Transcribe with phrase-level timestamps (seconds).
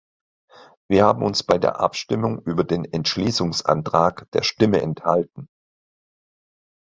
[0.89, 5.47] Wir haben uns bei der Abstimmung über den Entschließungsantrag der Stimme enthalten.